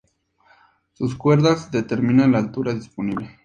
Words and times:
Sus 0.93 1.13
cuerdas 1.15 1.69
determinan 1.69 2.31
la 2.31 2.39
altura 2.39 2.73
disponible. 2.73 3.39